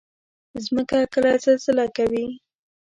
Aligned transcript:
مځکه 0.71 0.99
کله 1.13 1.31
زلزله 1.43 1.85
کوي. 1.97 2.25